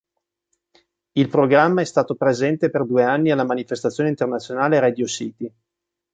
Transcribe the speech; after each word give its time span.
Il 1.11 1.29
programma 1.29 1.81
è 1.81 1.85
stato 1.85 2.15
presente 2.15 2.71
per 2.71 2.87
due 2.87 3.03
anni 3.03 3.29
alla 3.29 3.45
manifestazione 3.45 4.09
internazionale 4.09 4.79
Radio 4.79 5.05
City. 5.05 5.51